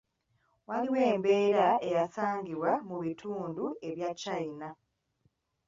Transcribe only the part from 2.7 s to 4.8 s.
mu bitundu ebya China.